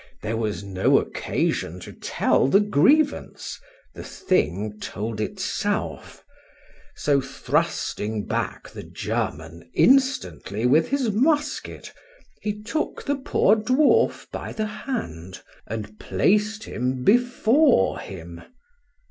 [0.23, 6.25] —There was no occasion to tell the grievance,—the thing told himself;
[6.95, 14.65] so thrusting back the German instantly with his musket,—he took the poor dwarf by the
[14.65, 18.41] hand, and placed him before him.